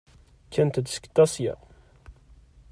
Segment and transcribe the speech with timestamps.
[0.45, 1.53] Kkant-d seg Tasya.